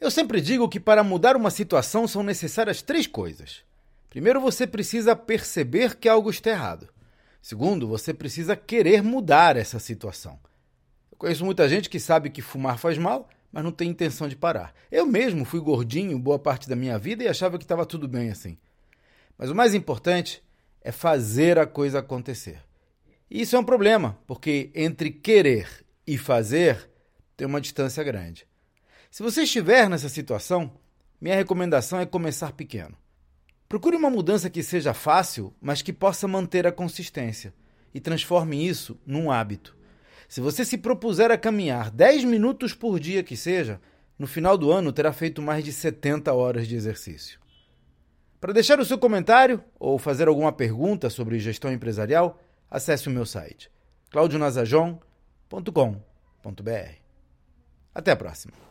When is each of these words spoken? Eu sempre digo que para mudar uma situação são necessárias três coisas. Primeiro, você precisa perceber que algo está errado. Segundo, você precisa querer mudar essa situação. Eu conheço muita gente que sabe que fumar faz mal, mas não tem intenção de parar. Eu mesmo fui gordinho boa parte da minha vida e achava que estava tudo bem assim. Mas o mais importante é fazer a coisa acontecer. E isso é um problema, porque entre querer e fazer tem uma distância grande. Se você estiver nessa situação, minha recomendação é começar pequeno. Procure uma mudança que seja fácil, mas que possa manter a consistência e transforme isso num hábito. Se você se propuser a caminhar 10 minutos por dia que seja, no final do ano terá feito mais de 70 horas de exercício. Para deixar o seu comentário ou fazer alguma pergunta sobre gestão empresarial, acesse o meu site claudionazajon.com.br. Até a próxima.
Eu 0.00 0.10
sempre 0.10 0.40
digo 0.40 0.66
que 0.66 0.80
para 0.80 1.04
mudar 1.04 1.36
uma 1.36 1.50
situação 1.50 2.08
são 2.08 2.22
necessárias 2.22 2.80
três 2.80 3.06
coisas. 3.06 3.62
Primeiro, 4.08 4.40
você 4.40 4.66
precisa 4.66 5.14
perceber 5.14 5.96
que 5.96 6.08
algo 6.08 6.30
está 6.30 6.50
errado. 6.50 6.88
Segundo, 7.42 7.86
você 7.86 8.14
precisa 8.14 8.56
querer 8.56 9.02
mudar 9.02 9.58
essa 9.58 9.78
situação. 9.78 10.40
Eu 11.12 11.18
conheço 11.18 11.44
muita 11.44 11.68
gente 11.68 11.90
que 11.90 12.00
sabe 12.00 12.30
que 12.30 12.40
fumar 12.40 12.78
faz 12.78 12.96
mal, 12.96 13.28
mas 13.52 13.62
não 13.62 13.70
tem 13.70 13.90
intenção 13.90 14.26
de 14.26 14.36
parar. 14.36 14.74
Eu 14.90 15.04
mesmo 15.04 15.44
fui 15.44 15.60
gordinho 15.60 16.18
boa 16.18 16.38
parte 16.38 16.66
da 16.66 16.74
minha 16.74 16.98
vida 16.98 17.22
e 17.22 17.28
achava 17.28 17.58
que 17.58 17.64
estava 17.64 17.84
tudo 17.84 18.08
bem 18.08 18.30
assim. 18.30 18.56
Mas 19.36 19.50
o 19.50 19.54
mais 19.54 19.74
importante 19.74 20.42
é 20.80 20.90
fazer 20.90 21.58
a 21.58 21.66
coisa 21.66 21.98
acontecer. 21.98 22.62
E 23.30 23.42
isso 23.42 23.54
é 23.54 23.58
um 23.58 23.64
problema, 23.64 24.18
porque 24.26 24.70
entre 24.74 25.10
querer 25.10 25.68
e 26.06 26.16
fazer 26.16 26.90
tem 27.36 27.46
uma 27.46 27.60
distância 27.60 28.02
grande. 28.02 28.48
Se 29.10 29.24
você 29.24 29.42
estiver 29.42 29.90
nessa 29.90 30.08
situação, 30.08 30.70
minha 31.20 31.34
recomendação 31.34 31.98
é 31.98 32.06
começar 32.06 32.52
pequeno. 32.52 32.96
Procure 33.68 33.96
uma 33.96 34.08
mudança 34.08 34.48
que 34.48 34.62
seja 34.62 34.94
fácil, 34.94 35.52
mas 35.60 35.82
que 35.82 35.92
possa 35.92 36.28
manter 36.28 36.64
a 36.64 36.70
consistência 36.70 37.52
e 37.92 37.98
transforme 37.98 38.64
isso 38.64 38.96
num 39.04 39.28
hábito. 39.28 39.76
Se 40.28 40.40
você 40.40 40.64
se 40.64 40.78
propuser 40.78 41.32
a 41.32 41.36
caminhar 41.36 41.90
10 41.90 42.22
minutos 42.22 42.72
por 42.72 43.00
dia 43.00 43.24
que 43.24 43.36
seja, 43.36 43.80
no 44.16 44.28
final 44.28 44.56
do 44.56 44.70
ano 44.70 44.92
terá 44.92 45.12
feito 45.12 45.42
mais 45.42 45.64
de 45.64 45.72
70 45.72 46.32
horas 46.32 46.68
de 46.68 46.76
exercício. 46.76 47.40
Para 48.40 48.52
deixar 48.52 48.78
o 48.78 48.84
seu 48.84 48.96
comentário 48.96 49.60
ou 49.78 49.98
fazer 49.98 50.28
alguma 50.28 50.52
pergunta 50.52 51.10
sobre 51.10 51.40
gestão 51.40 51.72
empresarial, 51.72 52.40
acesse 52.70 53.08
o 53.08 53.10
meu 53.10 53.26
site 53.26 53.68
claudionazajon.com.br. 54.10 57.00
Até 57.92 58.12
a 58.12 58.16
próxima. 58.16 58.60